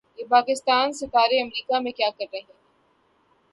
[0.19, 2.53] یہ پاکستانی ستارے امریکا میں کیا کررہے ہیں